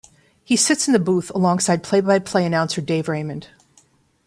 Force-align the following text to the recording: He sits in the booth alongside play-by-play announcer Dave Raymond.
He 0.43 0.55
sits 0.55 0.87
in 0.87 0.93
the 0.93 0.99
booth 0.99 1.29
alongside 1.29 1.83
play-by-play 1.83 2.43
announcer 2.43 2.81
Dave 2.81 3.07
Raymond. 3.07 3.49